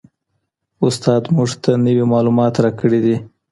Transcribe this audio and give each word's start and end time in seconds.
استاد 0.87 1.23
موږ 1.35 1.49
ته 1.63 1.71
نوي 1.85 2.05
معلومات 2.13 2.53
راکړي 2.65 2.99
دي. 3.05 3.15